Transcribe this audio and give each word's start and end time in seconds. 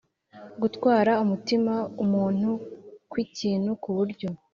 gutwara 0.61 1.11
umutima 1.25 1.73
umuntu 2.03 2.49
kw’ikintu 3.09 3.69
ku 3.81 3.89
buryo 3.97 4.29